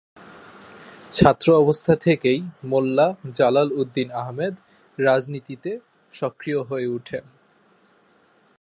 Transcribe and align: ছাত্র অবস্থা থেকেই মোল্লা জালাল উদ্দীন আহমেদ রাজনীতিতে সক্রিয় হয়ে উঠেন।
ছাত্র 1.11 1.47
অবস্থা 1.53 1.93
থেকেই 1.95 2.39
মোল্লা 2.63 3.07
জালাল 3.31 3.69
উদ্দীন 3.71 4.09
আহমেদ 4.11 4.53
রাজনীতিতে 4.97 5.71
সক্রিয় 6.13 6.59
হয়ে 6.63 6.87
উঠেন। 6.87 7.23